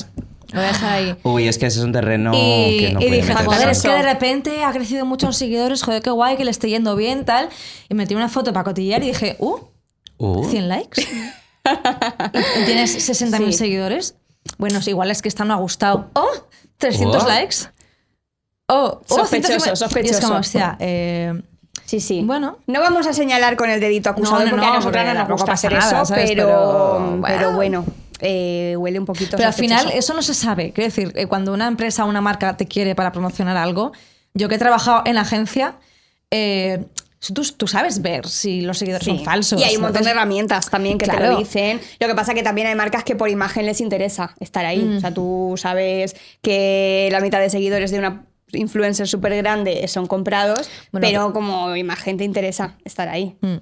[0.52, 1.16] Lo voy a dejar ahí.
[1.24, 3.82] Uy, es que ese es un terreno y, que no y puede dije, joder, es
[3.82, 6.94] que de repente ha crecido mucho en seguidores, joder, qué guay, que le esté yendo
[6.96, 7.48] bien, tal.
[7.88, 9.56] Y metí una foto para cotillar y dije, uh,
[10.20, 11.02] Uh, 100 likes.
[12.62, 13.52] y tienes 60.000 Sí.
[13.52, 14.14] seguidores.
[14.56, 16.08] Bueno, sí, igual es que esta no ha gustado.
[16.14, 16.28] Oh,
[16.78, 17.28] 300 Oh.
[17.28, 17.56] likes.
[18.70, 19.68] Oh, oh, Sospechoso, 150.
[19.68, 20.20] Y es sospechoso.
[20.26, 21.42] como, hostia, eh,
[21.84, 22.22] Sí, sí.
[22.22, 22.58] Bueno.
[22.66, 25.14] No vamos a señalar con el dedito acusador No, no, porque a no, nosotras no
[25.14, 26.30] nos gusta hacer nada, eso, ¿sabes?
[26.30, 27.84] pero, Pero, pero bueno.
[28.20, 29.98] eh, huele un poquito Pero al final sospechoso.
[29.98, 30.72] eso no se sabe.
[30.72, 33.92] Quiero decir, eh, cuando una empresa o una marca te quiere para promocionar algo,
[34.34, 35.76] yo que he trabajado en agencia,
[36.30, 36.84] eh,
[37.20, 39.16] tú, tú sabes ver si los seguidores Sí.
[39.16, 39.60] son falsos.
[39.60, 41.32] Y hay un montón de herramientas también que te Claro.
[41.32, 41.80] lo dicen.
[42.00, 44.80] Lo que pasa que también hay marcas que por imagen les interesa estar ahí.
[44.84, 44.96] Mm.
[44.96, 50.06] O sea, tú sabes que la mitad de seguidores de una influencer súper grande son
[50.06, 53.36] comprados, Bueno, pero como imagen te interesa estar ahí.
[53.40, 53.56] mm.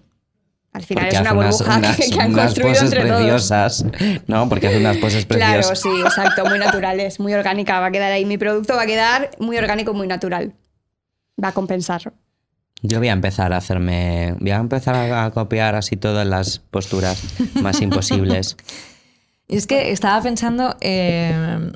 [0.72, 3.16] Al final porque es una burbuja unas- que, que han unas construido poses entre todos.
[3.22, 3.84] preciosas.
[4.26, 5.80] No, porque hace unas poses Claro, preciosas.
[5.80, 7.80] sí, exacto, muy naturales, muy orgánica.
[7.80, 8.26] Va a quedar ahí.
[8.26, 10.52] Mi producto va a quedar muy orgánico, muy natural.
[11.42, 12.12] Va a compensar.
[12.83, 14.35] Yo voy a empezar a hacerme.
[14.38, 17.23] Voy a empezar a, a copiar así todas las posturas
[17.54, 18.56] más imposibles.
[19.49, 21.73] Y es que estaba pensando eh,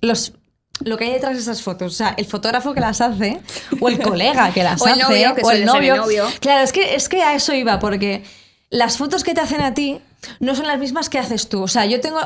[0.00, 0.34] los,
[0.80, 1.92] lo que hay detrás de esas fotos.
[1.92, 3.40] O sea, el fotógrafo que las hace,
[3.80, 5.96] o el colega que las O el hace, novio, que o el novio.
[5.96, 6.26] novio.
[6.40, 8.24] Claro, es que, es que a eso iba, porque
[8.70, 10.00] las fotos que te hacen a ti
[10.40, 11.62] no son las mismas que haces tú.
[11.62, 12.20] O sea, yo tengo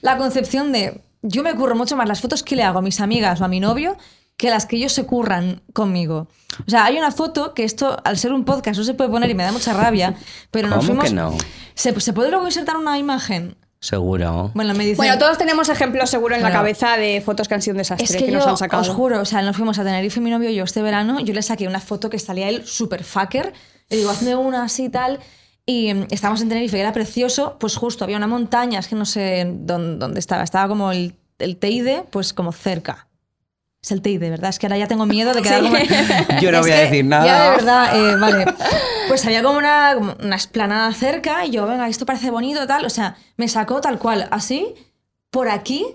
[0.00, 1.00] la concepción de.
[1.22, 3.48] Yo me curro mucho más las fotos que le hago a mis amigas o a
[3.48, 3.96] mi novio
[4.36, 6.28] que las que ellos se curran conmigo.
[6.66, 9.30] O sea, hay una foto que esto, al ser un podcast, no se puede poner
[9.30, 10.14] y me da mucha rabia,
[10.50, 11.04] pero nos ¿Cómo fuimos.
[11.06, 11.36] que no?
[11.74, 13.56] ¿Se, ¿Se puede luego insertar una imagen?
[13.80, 14.50] Seguro.
[14.54, 14.96] Bueno, me dicen.
[14.96, 18.04] Bueno, todos tenemos ejemplos seguro en la cabeza de fotos que han sido un desastre
[18.04, 18.82] Es que, que, nos han sacado.
[18.82, 21.34] os juro, o sea, nos fuimos a Tenerife, mi novio y yo este verano, yo
[21.34, 23.52] le saqué una foto que salía él súper fucker,
[23.90, 25.20] le digo, hazme una así y tal,
[25.66, 28.96] y mm, estábamos en Tenerife, y era precioso, pues justo había una montaña, es que
[28.96, 33.06] no sé dónde, dónde estaba, estaba como el, el Teide, pues como cerca.
[33.86, 34.50] Es el Teide, ¿verdad?
[34.50, 35.68] Es que ahora ya tengo miedo de quedar Sí.
[35.68, 35.78] como...
[36.40, 37.24] Yo no Es voy a decir nada.
[37.24, 38.44] Ya, de verdad, eh, vale.
[39.06, 42.84] Pues había como una, como una esplanada cerca y yo, venga, esto parece bonito, tal.
[42.84, 44.74] O sea, me sacó tal cual, así,
[45.30, 45.86] por aquí,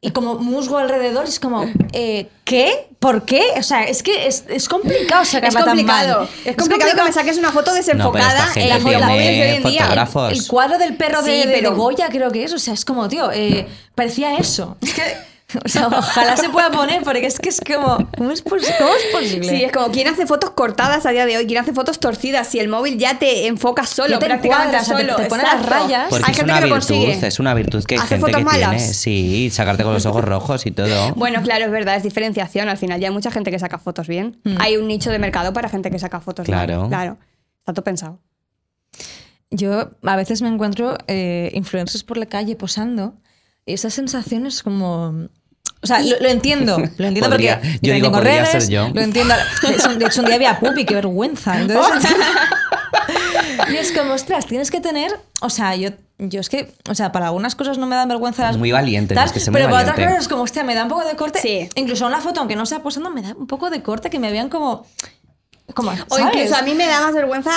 [0.00, 1.26] y como musgo alrededor.
[1.26, 2.86] Y es como, eh, ¿qué?
[3.00, 3.42] ¿Por qué?
[3.56, 6.20] O sea, es que es, es complicado Es sacarla tan complicado.
[6.20, 6.28] mal.
[6.44, 9.26] Es complicado que me saques una foto desenfocada esta en la foto de hoy
[9.56, 9.82] en día.
[9.82, 10.32] fotógrafos.
[10.34, 12.74] El cuadro del perro de, Sí, de- pero- de Goya creo que es, o sea,
[12.74, 14.76] es como, tío, eh, parecía eso.
[14.80, 15.02] Es que,
[15.64, 18.90] o sea, ojalá se pueda poner, porque es que es como, ¿cómo es, pos- cómo
[18.94, 19.48] es posible?
[19.48, 22.46] Sí, es como quien hace fotos cortadas a día de hoy, quien hace fotos torcidas,
[22.48, 25.16] si el móvil ya te enfoca solo, Ya te prácticamente encuadra, o sea, te- solo.
[25.16, 26.06] te pone las rayas.
[26.10, 27.26] Porque Hay es gente una que lo virtud, consigue.
[27.26, 28.70] es una virtud que hay ¿Hace gente que fotos malas?
[28.76, 28.92] tiene.
[28.94, 31.14] Sí, sacarte con los ojos rojos y todo.
[31.16, 32.68] Bueno, claro, es verdad, es diferenciación.
[32.68, 34.40] Al final ya hay mucha gente que saca fotos bien.
[34.58, 36.80] Hay un nicho de mercado para gente que saca fotos Claro.
[36.82, 36.88] mal.
[36.88, 37.16] Claro.
[37.60, 38.20] Está todo pensado.
[39.50, 43.14] Yo a veces me encuentro eh, influencers por la calle posando
[43.74, 45.28] esa sensación es como...
[45.80, 48.68] O sea, lo, lo entiendo, lo entiendo Podría- porque yo digo, tengo podría redes, ser
[48.72, 48.88] yo.
[48.92, 49.34] lo entiendo.
[49.72, 51.60] Es un- De hecho, un día había pupi, qué vergüenza.
[51.60, 52.10] Entonces,
[53.72, 55.12] y es como, ostras, tienes que tener...
[55.40, 58.42] O sea, yo, yo es que, o sea, para algunas cosas no me dan vergüenza
[58.44, 58.56] las...
[58.56, 60.82] Muy valiente, tal, tienes que muy pero para otras cosas es como, hostia, me da
[60.82, 61.40] un poco de corte.
[61.40, 61.68] Sí.
[61.76, 64.32] Incluso una foto, aunque no sea posando, me da un poco de corte que me
[64.32, 64.84] vean como...
[65.74, 66.34] como O ¿sabes?
[66.34, 67.52] incluso a mí me da más vergüenza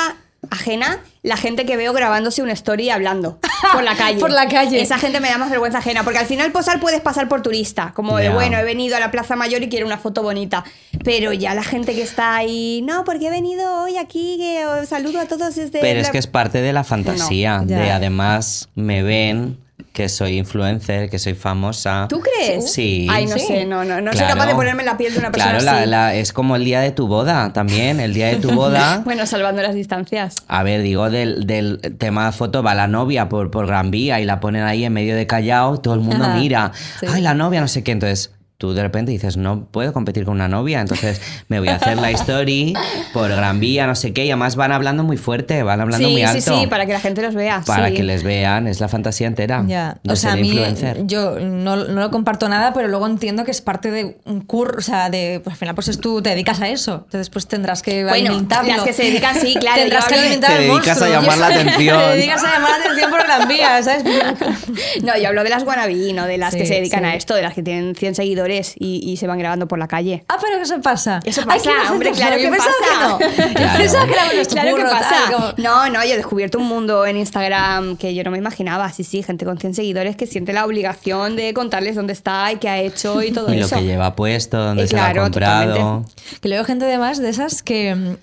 [0.49, 3.39] ajena la gente que veo grabándose una story y hablando
[3.73, 4.19] por la calle.
[4.19, 4.81] Por la calle.
[4.81, 7.91] Esa gente me da más vergüenza ajena, porque al final posar puedes pasar por turista,
[7.95, 10.63] como de bueno, he venido a la Plaza Mayor y quiero una foto bonita.
[11.03, 14.89] Pero ya la gente que está ahí, no, porque he venido hoy aquí, que os
[14.89, 15.79] saludo a todos desde.
[15.79, 16.11] Pero es la-".
[16.11, 17.59] que es parte de la fantasía.
[17.59, 19.57] No, de además me ven
[19.93, 22.05] que soy influencer, que soy famosa.
[22.09, 22.71] ¿Tú crees?
[22.71, 23.07] Sí.
[23.09, 23.41] Ay, no Sí.
[23.45, 25.65] sé, no, no, no soy capaz de ponerme en la piel de una persona Claro,
[25.65, 25.89] la- así.
[25.89, 27.99] la- es como el día de tu boda también.
[27.99, 29.01] El día de tu boda.
[29.05, 30.35] Bueno, salvando las distancias.
[30.47, 34.19] A ver, digo, del, del tema de foto va la novia por, por Gran Vía
[34.21, 37.07] y la ponen ahí en medio de Callao, todo el mundo Ajá, mira, sí.
[37.11, 37.91] ay, la novia, no sé qué.
[37.91, 41.77] Entonces tú de repente dices, no puedo competir con una novia, entonces me voy a
[41.77, 42.73] hacer la story
[43.11, 46.13] por Gran Vía, no sé qué, y además van hablando muy fuerte, van hablando Sí,
[46.13, 46.59] muy sí, alto.
[46.61, 47.63] sí, para que la gente los vea.
[47.65, 47.95] para sí.
[47.95, 51.07] que les vean, es la fantasía entera Ya, de o sea, a mí influencer.
[51.07, 54.77] yo no, no lo comparto nada, pero luego entiendo que es parte de un curro,
[54.77, 57.47] o sea, de, pues al final pues es tú te dedicas a eso, entonces pues
[57.47, 58.73] tendrás que Bueno, alimentarlo.
[58.75, 61.47] las que se dedican, sí, claro, Tendrás que alimentar Te al dedicas a llamar la
[61.55, 61.99] atención.
[61.99, 64.03] Te dedicas a llamar la atención por Gran Vía, ¿sabes?
[65.03, 67.05] No, yo hablo de las wannabe, no de las Sí, que se dedican sí.
[67.07, 69.87] a esto, de las que tienen 100 seguidores y, y se van grabando por la
[69.87, 70.23] calle.
[70.27, 71.19] Ah, pero eso pasa.
[71.23, 72.69] Eso Ay, pasa, inocente hombre, claro que pasa.
[72.79, 73.17] que no.
[73.55, 73.77] Claro.
[73.77, 75.15] pensaba que era Claro que pasa.
[75.31, 78.91] como- No, no, yo he descubierto un mundo en Instagram que yo no me imaginaba.
[78.91, 82.57] Sí, sí, gente con 100 seguidores que siente la obligación de contarles dónde está y
[82.57, 83.75] qué ha hecho y todo Y lo eso.
[83.77, 85.73] que lleva puesto, dónde Eh, se lo ha claro, comprado.
[85.73, 86.11] totalmente.
[86.41, 88.17] Que luego gente además de esas que, mm, o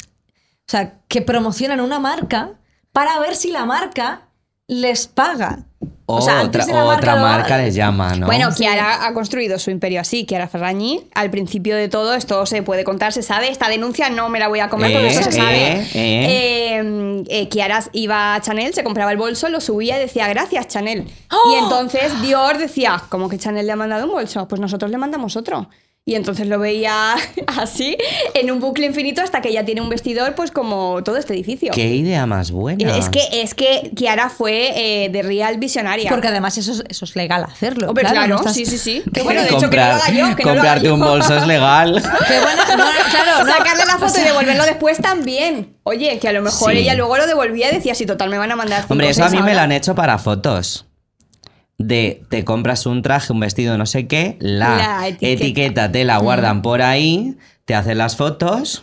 [0.71, 2.51] sea, que promocionan una marca
[2.93, 4.23] para ver si la marca
[4.69, 5.65] les paga.
[6.11, 8.27] O, sea, antes otra, de la otra lo- marca les llama, ¿no?
[8.27, 11.03] Bueno, Kiara ha construido su imperio así, Kiara Ferrañi.
[11.15, 13.51] Al principio de todo, esto se puede contar, se sabe.
[13.51, 15.73] Esta denuncia no me la voy a comer porque Eh, eso se eh, sabe.
[15.73, 15.89] eh.
[15.95, 20.69] Eh, eh, Kiara iba a Chanel, se compraba el bolso, lo subía y decía gracias,
[20.69, 21.07] Chanel.
[21.31, 21.53] ¡Oh!
[21.55, 24.49] Y entonces Dior decía, ¿cómo que Chanel le ha mandado un bolso?
[24.49, 25.69] Pues nosotros le mandamos otro.
[26.09, 27.17] Y entonces lo veía
[27.59, 27.99] así,
[28.33, 31.71] en un bucle infinito, hasta que ya tiene un vestidor, pues como todo este edificio.
[31.75, 32.97] Qué idea más buena.
[32.97, 34.73] Es que, es que Kiara fue
[35.05, 36.09] eh, de real visionaria.
[36.09, 37.89] Porque además eso es, eso es legal hacerlo.
[37.89, 39.03] Hombre, claro, no estás- sí, sí, sí.
[39.13, 40.95] Que bueno, de hecho, que no lo haga yo, que no lo haga comprarte yo.
[40.95, 42.03] un bolso es legal.
[42.27, 43.53] Qué buena, no, claro, no.
[43.53, 45.77] Sacarle la foto y devolverlo después también.
[45.83, 46.79] Oye, que a lo mejor Sí.
[46.79, 49.25] ella luego lo devolvía y decía, sí, total, me van a mandar cinco Hombre, eso
[49.25, 49.63] a mí me lo ahora".
[49.65, 50.87] han hecho para fotos.
[51.79, 55.45] De te compras un traje, un vestido, no sé qué, la, La etiqueta.
[55.45, 55.93] etiqueta.
[55.93, 58.83] te la guardan por ahí, te hacen las fotos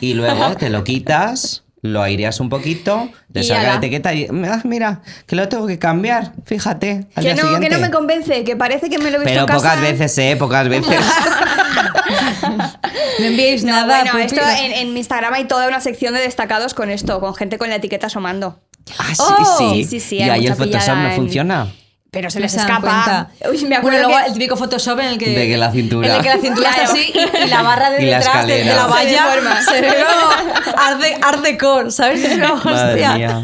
[0.00, 4.62] y luego te lo quitas, lo aireas un poquito, Y sacas la etiqueta y ah,
[4.64, 7.06] mira, que lo tengo que cambiar, fíjate.
[7.16, 9.24] Al Que día no, que no me convence, que parece que me lo he visto
[9.28, 9.58] Pero en casa.
[9.58, 10.96] pocas veces, eh, pocas veces.
[13.18, 14.02] No enviéis No, nada.
[14.04, 17.34] bueno, esto en, en mi Instagram hay toda una sección de destacados con esto, con
[17.34, 18.58] gente con la etiqueta asomando.
[18.98, 19.84] Ah, sí, Oh, sí.
[19.84, 21.72] sí, sí, sí, y ahí el Photoshop no en- funciona.
[22.10, 23.30] Pero se les escapa.
[23.50, 25.30] Uy, me acuerdo bueno, luego que- el típico Photoshop en el que...
[25.30, 26.08] De que la cintura.
[26.08, 26.82] En el que la cintura Claro.
[26.82, 29.24] está así y, y la barra de Y la detrás de, de la valla
[29.64, 32.22] se ve como art, de- art deco, ¿sabes?
[32.24, 33.14] Es como, Madre hostia.
[33.14, 33.42] mía.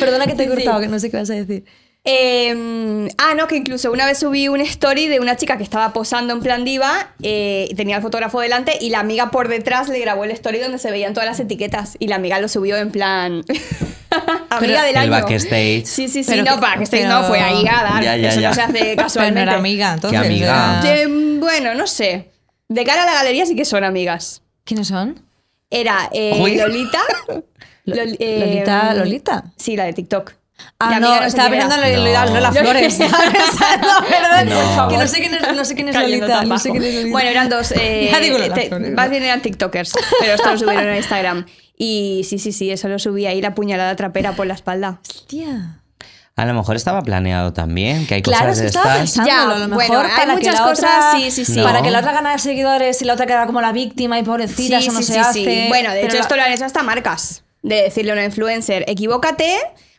[0.00, 0.52] Perdona que te he Sí.
[0.54, 1.64] cortado, que no sé qué vas a decir.
[2.04, 5.92] Eh, ah, no, que incluso una vez subí un story de una chica que estaba
[5.92, 9.98] posando en plan diva, eh, tenía el fotógrafo delante y la amiga por detrás le
[9.98, 12.90] grabó el story donde se veían todas las etiquetas y la amiga lo subió en
[12.90, 13.44] plan
[14.50, 15.84] amiga del el backstage.
[15.84, 18.28] Sí, sí, sí, Pero no, que- backstage pero- no, fue ahí a dar, Ya, ya,
[18.30, 18.48] eso ya.
[18.50, 19.42] no se hace Pero no casualmente.
[19.42, 20.18] era amiga, entonces.
[20.20, 20.80] amiga?
[20.82, 21.06] era- Eh,
[21.38, 22.30] bueno, no sé.
[22.68, 24.40] De cara a la galería sí que son amigas.
[24.64, 25.20] ¿Quiénes son?
[25.70, 26.38] Era eh.
[26.56, 27.00] Lolita.
[27.28, 27.42] Lo-
[27.94, 29.44] Lol- eh, Lolita, ¿Lolita?
[29.56, 30.32] Sí, la de TikTok.
[30.80, 32.34] Ah, no, estaba pensando en Lola, No.
[32.34, 33.00] Lola Flores.
[33.00, 34.88] Estaba pensando, perdón, No.
[34.88, 36.44] que no sé quién es, no sé quién es Lolita.
[36.44, 37.12] No sé quién es Lolita.
[37.12, 37.72] Bueno, eran dos.
[37.76, 40.96] eh, Ya digo Lola te- Flores, más bien eran TikTokers, pero esto lo subieron a
[40.96, 41.46] Instagram.
[41.76, 45.00] Y sí, sí, sí, eso lo subí ahí, la puñalada trapera por la espalda.
[45.08, 45.80] Hostia.
[46.34, 49.24] A lo mejor estaba planeado también, que hay Claro, cosas que de estaba estas.
[49.24, 49.36] pensándolo.
[49.36, 51.60] Ya, a lo mejor bueno, hay para que muchas la cosas, otra, sí, sí, sí.
[51.62, 54.78] Para que la otra ganara seguidores y la otra quedara como la víctima y pobrecita,
[54.78, 55.66] eso no se hace.
[55.68, 57.42] Bueno, de Pero hecho, la- esto lo han hecho hasta marcas.
[57.62, 59.56] De decirle a una influencer, equivócate,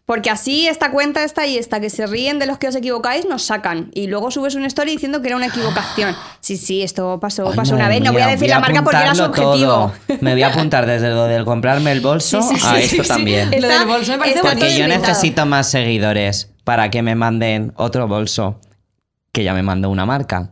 [0.10, 3.26] porque así esta cuenta, esta y esta, que se ríen de los que os equivocáis,
[3.26, 3.92] nos sacan.
[3.94, 6.16] Y luego subes una story diciendo que era una equivocación.
[6.42, 8.02] Sí, sí, esto pasó, Ay, pasó una vez.
[8.02, 9.92] No voy a decir la marca porque era su apuntarlo objetivo.
[10.08, 10.18] todo.
[10.22, 12.96] Me voy a apuntar desde lo del comprarme el bolso Sí, sí, a sí, esto
[12.96, 13.08] sí, sí.
[13.08, 13.52] también.
[13.62, 14.40] Lo del bolso me parece.
[14.40, 15.12] Porque yo inventado.
[15.14, 18.60] necesito más seguidores para que me manden otro bolso
[19.32, 20.50] que ya me mandó una marca.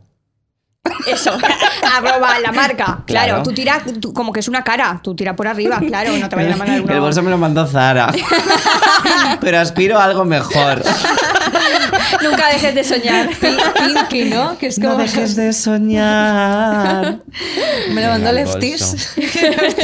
[1.06, 1.32] Eso,
[1.96, 3.02] arroba la marca.
[3.06, 3.42] Claro, Claro.
[3.42, 3.82] tú tiras,
[4.14, 6.80] como que es una cara, tú tira por arriba, claro, no te vayan a mandar
[6.82, 6.92] uno.
[6.94, 8.12] El bolso me lo mandó Zara.
[9.40, 10.82] Pero aspiro a algo mejor.
[12.22, 13.28] Nunca dejes de soñar.
[13.30, 14.58] Pinky, ¿no?
[14.58, 14.90] Que es como...
[14.90, 17.18] No dejes de soñar.
[17.92, 19.14] Me lo mandó Lefties.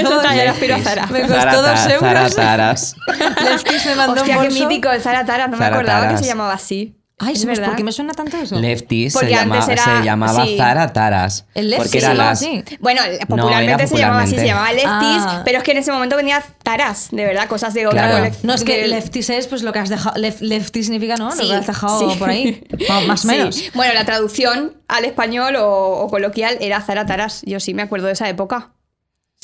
[0.02, 1.06] Total, ya lo aspiro a Zara.
[1.06, 2.00] Me costó Zara, dos euros.
[2.00, 2.96] Zara, Taras.
[3.44, 4.68] Lefties me mandó Hostia, un qué bolso.
[4.68, 6.20] mítico, el Zara Taras, no me Zara acordaba que Taras.
[6.20, 6.96] se llamaba así.
[7.16, 7.66] Ay, es verdad.
[7.68, 8.58] ¿por qué me suena tanto eso?
[8.58, 10.56] Lefties se, Porque llama- antes era- se llamaba sí.
[10.58, 11.46] Zara Taras.
[11.54, 12.64] El Lefties porque se era llamaba las, así.
[12.80, 15.42] Bueno, popularmente era se llamaba así, se llamaba Lefties, Ah.
[15.44, 18.34] pero es que en ese momento venía Taras, de verdad, cosas de otra Claro.
[18.42, 20.16] No, es que lefties es pues lo que has dejado.
[20.20, 21.30] lef- lefty significa, ¿no?
[21.30, 22.18] Sí, lo que has dejado sí.
[22.18, 22.66] por ahí.
[22.90, 23.36] O más o Sí.
[23.36, 23.62] menos.
[23.74, 25.68] Bueno, la traducción al español o,
[26.00, 27.42] o coloquial era Zara Taras.
[27.46, 28.70] Yo sí me acuerdo de esa época.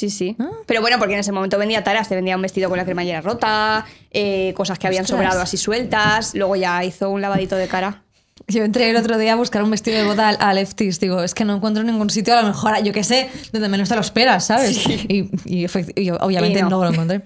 [0.01, 0.35] Sí, sí.
[0.39, 0.49] Ah.
[0.65, 3.21] Pero bueno, porque en ese momento vendía taras, te vendía un vestido con la cremallera
[3.21, 5.19] rota, eh, cosas que habían Ostras.
[5.19, 8.03] sobrado así sueltas, luego ya hizo un lavadito de cara.
[8.49, 11.01] Yo entré el otro día a buscar un vestido de boda a, Lefties.
[11.01, 13.69] Digo, es que no encuentro en ningún sitio, a lo mejor, yo qué sé, donde
[13.69, 14.87] menos te lo esperas, ¿sabes?
[14.87, 16.71] Y, y y obviamente Y no.
[16.71, 16.85] no.
[16.85, 17.21] lo encontré.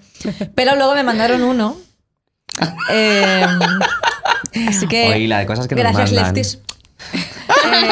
[0.53, 1.77] Pero luego me mandaron uno.
[2.91, 3.45] Eh,
[4.69, 5.07] así que.
[5.09, 6.33] Oí la de cosas que nos Gracias, mandan.
[6.35, 6.59] Lefties.
[7.03, 7.89] Eh,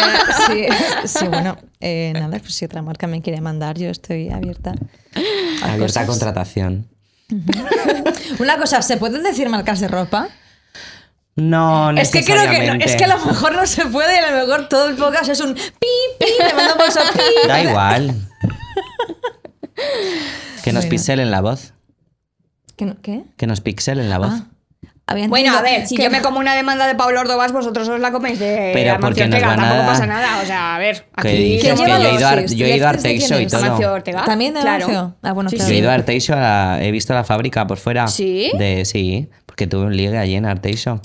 [0.48, 0.66] sí,
[1.20, 4.74] sí, bueno, eh, nada, pues si otra marca me quiere mandar, yo estoy abierta.
[5.64, 6.88] a Abierta a contratación.
[8.40, 10.30] Una cosa, ¿se pueden decir marcas de ropa?
[11.36, 14.18] No, Es que creo que no, es que a lo mejor no se puede y
[14.20, 15.62] a lo mejor todo el podcast es un pi,
[16.20, 17.48] pi, te mando un bolso pi.
[17.48, 18.14] Da igual.
[20.64, 20.90] que nos Bueno.
[20.90, 21.74] pixelen la voz.
[22.78, 22.86] ¿Qué?
[22.86, 23.24] no- ¿Qué?
[23.38, 24.32] Que nos pixelen la voz.
[24.32, 24.48] Ah.
[25.28, 28.00] Bueno, a ver, si que- yo me como una demanda de Pablo Ordovás, vosotros os
[28.00, 30.40] la coméis de Pero Amancio Ortega, van a tampoco pasa nada.
[30.42, 31.88] O sea, a ver, ¿Qué aquí Que yo he
[32.18, 33.66] ido a, yo he ido a ¿Este de quién Arteixo y todo.
[33.66, 34.24] Amancio Ortega.
[34.24, 35.16] ¿También de claro.
[35.22, 35.70] Ah, bueno, Sí, claro.
[35.70, 38.08] Yo he ido a Arteixo, a- he visto la fábrica por fuera.
[38.08, 38.52] ¿Sí?
[38.58, 41.02] De, sí, porque tuve un ligue allí en Arteixo.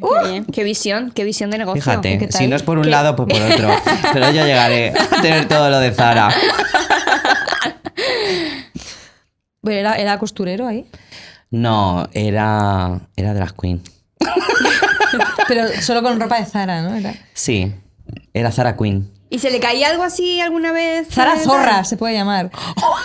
[0.00, 0.44] Qué, bien.
[0.46, 1.82] qué visión, qué visión de negocio.
[1.82, 3.68] Fíjate, si no es por un ¿Qué- lado, pues por otro.
[4.12, 6.30] Pero yo llegaré a tener todo lo de Zara.
[9.62, 10.86] Era, era costurero ahí.
[11.50, 13.82] No, era, era drag queen.
[15.48, 16.94] Pero solo con ropa de Zara, ¿no?
[16.94, 17.14] Era...
[17.34, 17.74] Sí,
[18.32, 19.10] era Zara Queen.
[19.30, 21.08] ¿Y se le caía algo así alguna vez?
[21.10, 22.50] Zara Eh, Zorra se puede llamar.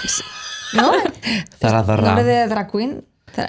[0.74, 0.92] ¿No?
[1.60, 2.04] Zara Zorra.
[2.08, 3.06] ¿Nombre de drag queen?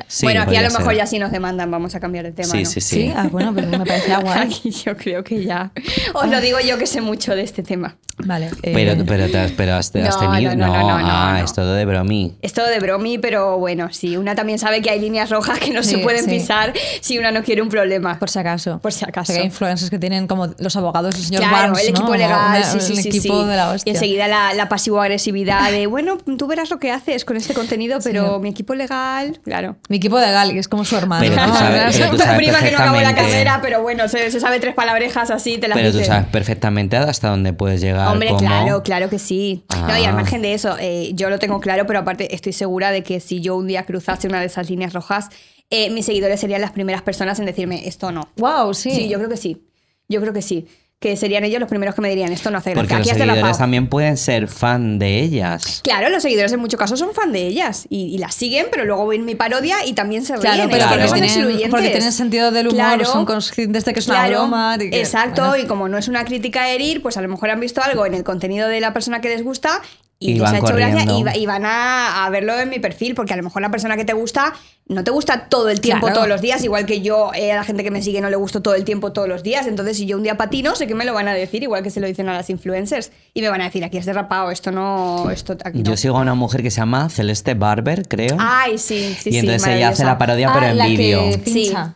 [0.08, 0.96] Sí, bueno, aquí a lo mejor ser.
[0.96, 2.48] ya sí nos demandan, vamos a cambiar de tema.
[2.48, 2.70] Sí, ¿no?
[2.70, 3.12] sí, Sí, sí.
[3.16, 4.38] ah, bueno, pero me parecía guay.
[4.40, 5.70] Aquí yo creo que ya.
[6.14, 7.96] Os lo digo yo que sé mucho de este tema.
[8.18, 8.46] Vale.
[8.62, 10.56] eh, Pero, pero, te has, pero has, has No, tenido.
[10.56, 11.44] no, no, no, no, ah, no.
[11.44, 12.34] es todo de bromi.
[12.40, 15.70] Es todo de bromi, pero bueno, sí, una también sabe que hay líneas rojas que
[15.70, 16.30] no se Sí, pueden sí.
[16.30, 16.72] pisar
[17.02, 18.18] si una no quiere un problema.
[18.18, 18.78] Por si acaso.
[18.78, 19.26] Por si acaso.
[19.26, 22.56] Porque hay influencers que tienen como los abogados del señor Claro, Barnes, el equipo legal,
[22.60, 23.08] una- sí, sí, el sí.
[23.10, 23.48] equipo sí.
[23.50, 23.92] de la hostia.
[23.92, 27.98] Y enseguida la, la pasivo-agresividad de, bueno, tú verás lo que haces con este contenido,
[28.02, 28.40] pero Sí.
[28.42, 29.75] mi equipo legal, claro.
[29.88, 31.22] Mi equipo de Gali, que es como su hermano.
[31.28, 31.54] Pero tú ¿no?
[31.58, 34.58] sabes- pero tú sabes prima que no acabó la carrera, pero bueno, se, se sabe
[34.60, 36.08] tres palabrejas así, te las Pero tú dice.
[36.10, 38.08] sabes perfectamente hasta dónde puedes llegar.
[38.08, 39.64] Hombre, cómo- claro, claro que sí.
[39.86, 40.12] No, y al Ah.
[40.12, 43.40] margen de eso, eh, yo lo tengo claro, pero aparte estoy segura de que si
[43.40, 45.28] yo un día cruzase una de esas líneas rojas,
[45.70, 48.28] eh, mis seguidores serían las primeras personas en decirme esto no.
[48.36, 48.90] Wow, sí.
[48.92, 49.08] Sí.
[49.08, 49.62] yo creo que sí.
[50.08, 50.68] Yo creo que sí.
[50.98, 52.96] Que serían ellos los primeros que me dirían esto no hace Porque gracia.
[52.98, 55.80] los Aquí has seguidores también pueden ser fan de ellas.
[55.84, 58.86] Claro, los seguidores en muchos casos son fan de ellas y, y las siguen, pero
[58.86, 60.40] luego ven mi parodia y también se ríen.
[60.54, 61.02] Claro, es pero que Claro.
[61.02, 63.04] no porque, son tienen, porque tienen sentido del humor, Claro.
[63.04, 64.78] son conscientes de que es una Claro, broma.
[64.78, 65.62] que- exacto, bueno.
[65.62, 68.06] y como no es una crítica a herir, pues a lo mejor han visto algo
[68.06, 69.82] en el contenido de la persona que les gusta
[70.18, 72.70] y, Y les van ha hecho gracia y, va- y van a, a verlo en
[72.70, 74.54] mi perfil, porque a lo mejor la persona que te gusta
[74.88, 76.14] no te gusta todo el tiempo, Claro.
[76.14, 78.36] todos los días, igual que yo eh, a la gente que me sigue no le
[78.36, 79.66] gusto todo el tiempo, todos los días.
[79.66, 81.90] Entonces, si yo un día patino, sé que me lo van a decir, igual que
[81.90, 84.70] se lo dicen a las influencers, y me van a decir, aquí has derrapado, esto
[84.72, 85.84] no, esto aquí no.
[85.90, 88.36] Yo sigo a una mujer que se llama Celeste Barber, creo.
[88.38, 89.38] Ay, sí, sí, y sí.
[89.40, 91.20] entonces ella hace la parodia, pero Ah, en la vídeo.
[91.44, 91.94] pincha.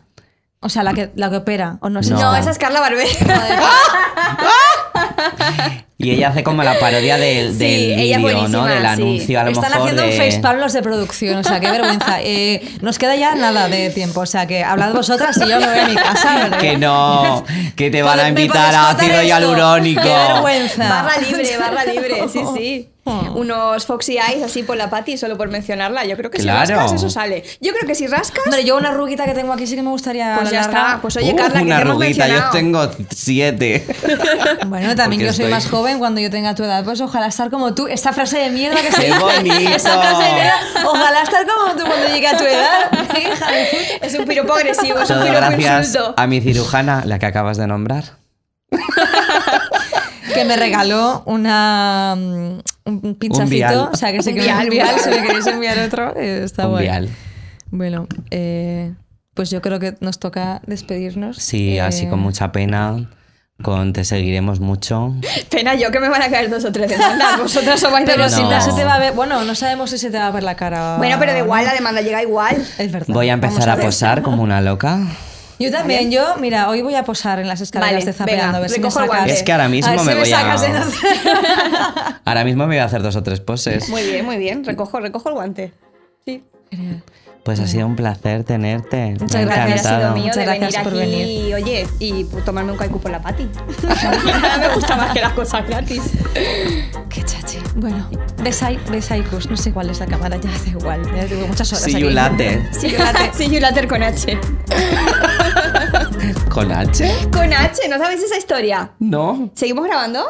[0.59, 1.77] O sea, la que, la que opera.
[1.81, 2.11] O no sé.
[2.11, 2.19] No.
[2.21, 3.07] No, esa es Carla Barber.
[5.97, 8.65] Y ella hace como la parodia del, vídeo, ¿no?
[8.65, 8.85] Del sí.
[8.87, 10.09] anuncio, a lo Están mejor haciendo de...
[10.09, 12.21] un facepalm los de producción, o sea, qué vergüenza.
[12.21, 15.67] Eh, nos queda ya nada de tiempo, o sea, que hablad vosotras y yo me
[15.67, 16.47] voy a mi casa.
[16.49, 17.43] porque- Que no,
[17.75, 19.27] que te van a ¿Me invitar a ácido esto?
[19.27, 20.01] hialurónico.
[20.01, 20.89] Qué vergüenza.
[20.89, 22.89] Barra libre, barra libre, sí, sí.
[23.03, 26.05] Unos Foxy Eyes así por la pati, solo por mencionarla.
[26.05, 26.65] Yo creo que Claro.
[26.67, 27.43] si rascas, eso sale.
[27.59, 29.89] Yo creo que si rascas, Hombre, yo una ruguita que tengo aquí sí que me
[29.89, 30.99] gustaría pues ya está.
[31.01, 33.87] Pues oye, Uh, Carla, que una hemos arruguita, yo tengo siete.
[34.67, 36.83] Bueno, también Porque yo soy estoy- más joven cuando yo tenga tu edad.
[36.83, 37.87] Pues ojalá estar como tú.
[37.87, 39.19] Esta frase de mierda que se ¡Qué dice.
[39.19, 39.55] bonito!
[39.75, 40.53] Esa frase de mierda.
[40.85, 42.91] Ojalá estar como tú cuando llegue a tu edad.
[44.01, 46.13] Es un piropo agresivo, es un Todo piropo gracias insulto.
[46.17, 48.03] a mi cirujana, la que acabas de nombrar.
[50.33, 54.63] que me regaló una mm, un pinchacito, Un o sea que sé Un que vial,
[54.65, 56.83] un vial, un si me queréis enviar otro, eh, está Un guay.
[56.85, 57.09] vial.
[57.69, 58.93] Bueno, eh,
[59.33, 61.37] pues yo creo que nos toca despedirnos.
[61.37, 63.09] Sí, Eh, así con mucha pena.
[63.63, 65.13] Con te seguiremos mucho.
[65.51, 67.37] Pena yo que me van a caer dos o tres demandas.
[67.39, 68.59] Vosotras os vais de Pero los No.
[68.61, 70.55] se te va a ver, bueno, no sabemos si se te va a ver la
[70.55, 70.97] cara.
[70.97, 72.55] Bueno, pero da igual, la demanda llega igual.
[72.79, 73.13] Es verdad.
[73.13, 74.99] Voy a empezar Vamos a a posar como una loca.
[75.61, 78.57] Yo también, yo, mira, hoy voy a posar en las escaleras Vale, de Zapeando, venga,
[78.57, 79.29] a ver si me sacas.
[79.31, 82.77] Es que ahora mismo a ver me si voy a- sacas Ahora mismo me voy
[82.77, 83.89] a hacer dos o tres poses.
[83.89, 84.63] Muy bien, muy bien.
[84.63, 85.73] Recojo, recojo el guante.
[86.25, 86.43] Sí.
[87.43, 89.15] Pues ha sido un placer tenerte.
[89.19, 89.99] Muchas me ha gracias, Ha encantado.
[90.01, 91.27] sido mío Muchas de gracias venir por aquí venir.
[91.49, 93.49] y, oye, y pues, tomarme un caicu por la pati.
[93.83, 96.01] Nada me gusta más que las cosas gratis.
[97.09, 97.57] Qué chachi.
[97.77, 98.07] Bueno,
[98.43, 101.01] besai, besaicus, no sé cuál es la cámara, ya da igual.
[101.15, 102.03] Ya tengo muchas horas See aquí.
[102.03, 102.69] you later.
[102.73, 103.31] Sí, you later.
[103.33, 104.37] Sí, you later con H.
[106.49, 107.27] ¿Con H?
[107.31, 108.91] Con H, ¿no sabéis esa historia?
[108.99, 109.49] No.
[109.55, 110.23] ¿Seguimos grabando?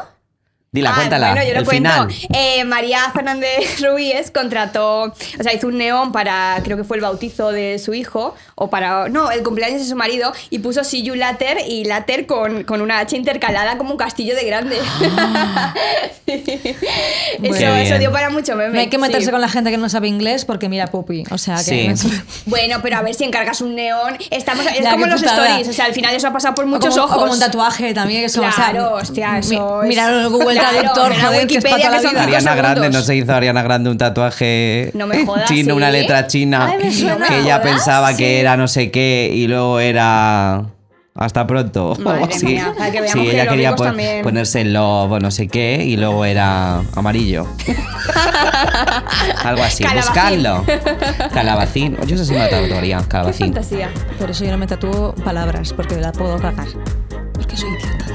[0.73, 1.31] Dila, Ah, cuéntala.
[1.33, 1.89] Bueno, yo lo el cuento.
[1.91, 2.07] final.
[2.33, 7.01] Eh, María Fernández Ruiz contrató, o sea, hizo un neón para, creo que fue el
[7.01, 11.03] bautizo de su hijo, o para, no, el cumpleaños de su marido, y puso See
[11.03, 14.77] You Later y Later con, con una H intercalada como un castillo de grande.
[16.25, 18.73] eso, Qué eso dio para mucho meme.
[18.73, 19.31] No hay que meterse sí.
[19.31, 21.25] con la gente que no sabe inglés porque mira Pupi.
[21.31, 21.97] O sea que.
[21.97, 22.09] Sí.
[22.45, 24.17] Bueno, pero a ver si encargas un neón.
[24.29, 25.47] Estamos, es Ya, como los putada.
[25.47, 27.17] stories, o sea, al final eso ha pasado por O muchos como, ojos.
[27.17, 28.23] o como un tatuaje también.
[28.23, 31.57] Eso, o sea, Claro, hostia, mi- eso es- Mirar el Google Claro, Traductor, joder, que
[31.57, 32.23] es para Wikipedia, toda la que son vida.
[32.23, 35.77] Ariana Grande, no se hizo Ariana Grande un tatuaje No me jodas, chino, ¿sí?
[35.77, 37.27] una letra china, Ay, suena.
[37.27, 38.17] que ella ¿No me pensaba jodas?
[38.17, 38.35] que Sí.
[38.35, 40.65] era no sé qué y luego era
[41.13, 41.95] Hasta pronto.
[41.99, 44.21] Madre sí, mía, para que veamos sí, que ella quería también.
[44.23, 47.47] ponerse lobo, no sé qué, y luego era amarillo.
[49.43, 49.95] Algo así, Calabacín.
[50.13, 50.65] buscadlo.
[51.33, 51.97] Calabacín.
[52.07, 53.47] Yo eso sí me tatuaría, Qué calabacín.
[53.53, 53.89] fantasía.
[54.19, 56.67] Por eso yo no me tatúo palabras, porque la puedo cagar.
[57.33, 58.05] Porque soy idiota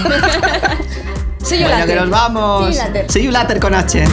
[1.40, 1.48] también.
[1.48, 2.66] soy yo Bueno, que nos vamos.
[2.66, 3.10] See you later.
[3.10, 4.04] See you later con H.